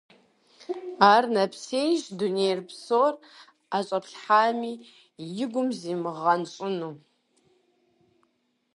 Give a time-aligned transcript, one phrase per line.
[1.13, 3.13] Ар нэпсейщ, дуней псор
[3.69, 4.73] ӀэщӀэплъхьами
[5.41, 6.91] и гум зимыгъэнщӀыну.